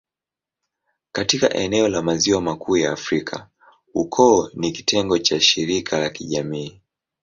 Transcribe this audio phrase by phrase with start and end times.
[1.11, 3.47] Katika eneo la Maziwa Makuu ya Afrika,
[3.93, 6.81] ukoo ni kitengo cha shirika la kijamii.